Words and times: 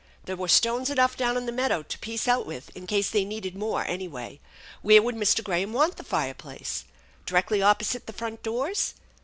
There 0.23 0.35
were 0.35 0.47
stones 0.47 0.89
enough 0.89 1.15
down 1.15 1.37
in 1.37 1.45
the 1.45 1.51
meadow 1.51 1.83
to 1.83 1.99
piece 1.99 2.27
out 2.27 2.47
with 2.47 2.71
in 2.75 2.87
case 2.87 3.11
they 3.11 3.23
needed 3.23 3.55
more, 3.55 3.85
anyway. 3.85 4.39
Where 4.81 4.99
would 4.99 5.13
Mr. 5.13 5.43
Graham 5.43 5.73
want 5.73 5.97
the 5.97 6.03
fire 6.03 6.33
place? 6.33 6.85
Directly 7.27 7.61
opposite 7.61 8.07
the 8.07 8.13
front 8.13 8.41
doors? 8.41 8.95